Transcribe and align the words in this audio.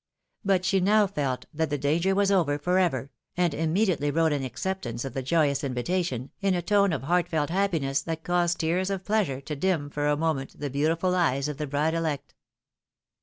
But 0.43 0.65
she 0.65 0.79
now 0.79 1.05
felt 1.05 1.45
that 1.53 1.69
the 1.69 1.77
danger 1.77 2.15
was 2.15 2.31
over 2.31 2.57
for 2.57 2.79
ever, 2.79 3.11
and 3.37 3.53
immediately 3.53 4.09
wrote 4.09 4.33
an 4.33 4.43
acceptance 4.43 5.05
of 5.05 5.13
the 5.13 5.21
joyous, 5.21 5.63
invitation, 5.63 6.31
in 6.41 6.55
a 6.55 6.61
tone 6.63 6.91
of 6.91 7.03
heartfelt 7.03 7.51
happiness 7.51 8.01
that 8.01 8.23
caused 8.23 8.57
tears 8.61 8.89
of 8.89 9.05
pleasure 9.05 9.39
to 9.41 9.55
dim 9.55 9.91
for 9.91 10.07
a 10.07 10.17
moment 10.17 10.59
the 10.59 10.71
beautiful 10.71 11.13
eyes 11.13 11.47
of 11.47 11.57
the 11.57 11.67
bride 11.67 11.93
elect. 11.93 12.33